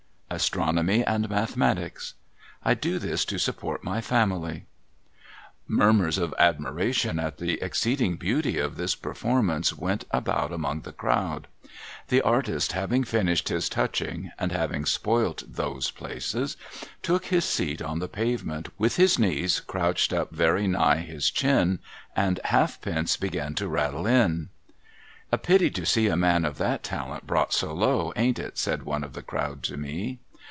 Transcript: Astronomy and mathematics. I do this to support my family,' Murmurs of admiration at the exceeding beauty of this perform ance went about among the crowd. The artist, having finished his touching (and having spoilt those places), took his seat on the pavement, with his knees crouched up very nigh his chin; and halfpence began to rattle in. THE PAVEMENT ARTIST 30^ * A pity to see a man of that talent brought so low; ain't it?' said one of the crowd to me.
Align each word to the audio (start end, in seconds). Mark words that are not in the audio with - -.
Astronomy 0.33 1.03
and 1.03 1.29
mathematics. 1.29 2.13
I 2.63 2.73
do 2.73 2.99
this 2.99 3.25
to 3.25 3.37
support 3.37 3.83
my 3.83 3.99
family,' 3.99 4.65
Murmurs 5.67 6.17
of 6.17 6.33
admiration 6.39 7.19
at 7.19 7.37
the 7.37 7.61
exceeding 7.61 8.15
beauty 8.15 8.57
of 8.57 8.77
this 8.77 8.95
perform 8.95 9.49
ance 9.49 9.75
went 9.77 10.05
about 10.09 10.53
among 10.53 10.81
the 10.83 10.93
crowd. 10.93 11.49
The 12.07 12.21
artist, 12.21 12.71
having 12.71 13.03
finished 13.03 13.49
his 13.49 13.67
touching 13.67 14.31
(and 14.39 14.53
having 14.53 14.85
spoilt 14.85 15.43
those 15.45 15.91
places), 15.91 16.55
took 17.03 17.25
his 17.25 17.43
seat 17.43 17.81
on 17.81 17.99
the 17.99 18.07
pavement, 18.07 18.69
with 18.77 18.95
his 18.95 19.19
knees 19.19 19.59
crouched 19.59 20.13
up 20.13 20.31
very 20.31 20.65
nigh 20.65 20.99
his 21.01 21.29
chin; 21.29 21.79
and 22.15 22.39
halfpence 22.45 23.17
began 23.17 23.53
to 23.55 23.67
rattle 23.67 24.07
in. 24.07 24.47
THE 24.47 25.37
PAVEMENT 25.37 25.61
ARTIST 25.61 25.67
30^ 25.67 25.67
* 25.69 25.69
A 25.69 25.69
pity 25.69 25.69
to 25.69 25.85
see 25.85 26.07
a 26.09 26.17
man 26.17 26.43
of 26.43 26.57
that 26.57 26.83
talent 26.83 27.25
brought 27.25 27.53
so 27.53 27.73
low; 27.73 28.11
ain't 28.17 28.37
it?' 28.37 28.57
said 28.57 28.83
one 28.83 29.01
of 29.05 29.13
the 29.13 29.21
crowd 29.23 29.63
to 29.63 29.77
me. 29.77 30.19